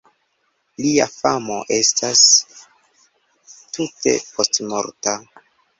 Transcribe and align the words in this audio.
Lia 0.85 1.05
famo 1.15 1.59
estas 1.77 2.25
tute 3.53 4.19
postmorta. 4.33 5.21